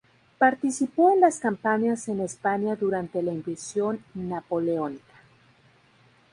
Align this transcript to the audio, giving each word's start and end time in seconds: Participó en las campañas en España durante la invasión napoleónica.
Participó 0.39 1.11
en 1.13 1.21
las 1.21 1.37
campañas 1.37 2.07
en 2.07 2.21
España 2.21 2.75
durante 2.75 3.21
la 3.21 3.33
invasión 3.33 4.03
napoleónica. 4.15 5.21